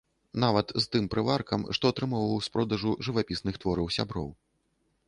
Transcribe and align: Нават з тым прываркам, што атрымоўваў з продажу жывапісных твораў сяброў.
Нават 0.43 0.71
з 0.85 0.87
тым 0.95 1.05
прываркам, 1.15 1.65
што 1.79 1.91
атрымоўваў 1.95 2.43
з 2.47 2.53
продажу 2.57 2.95
жывапісных 3.11 3.55
твораў 3.67 3.87
сяброў. 4.01 4.29